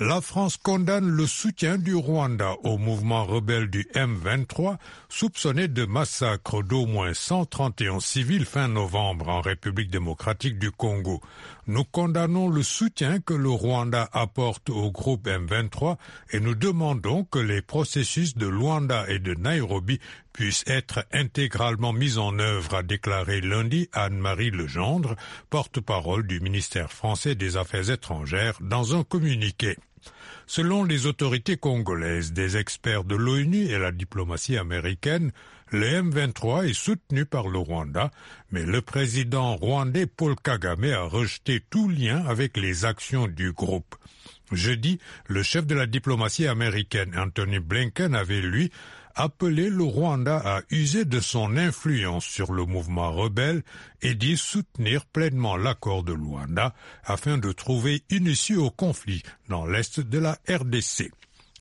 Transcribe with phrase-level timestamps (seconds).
[0.00, 4.76] La France condamne le soutien du Rwanda au mouvement rebelle du M23,
[5.08, 11.20] soupçonné de massacre d'au moins 131 civils fin novembre en République démocratique du Congo.
[11.68, 15.96] Nous condamnons le soutien que le Rwanda apporte au groupe M23
[16.32, 20.00] et nous demandons que les processus de Luanda et de Nairobi
[20.32, 25.14] puissent être intégralement mis en œuvre, a déclaré lundi Anne-Marie Legendre,
[25.48, 29.76] porte-parole du ministère français des Affaires étrangères, dans un communiqué.
[30.46, 35.32] Selon les autorités congolaises, des experts de l'ONU et la diplomatie américaine,
[35.70, 38.10] le M23 est soutenu par le Rwanda,
[38.50, 43.96] mais le président rwandais Paul Kagame a rejeté tout lien avec les actions du groupe.
[44.52, 48.70] Jeudi, le chef de la diplomatie américaine Anthony Blinken avait, lui,
[49.14, 53.62] appelé le Rwanda à user de son influence sur le mouvement rebelle
[54.02, 59.66] et d'y soutenir pleinement l'accord de Luanda afin de trouver une issue au conflit dans
[59.66, 61.10] l'est de la RDC.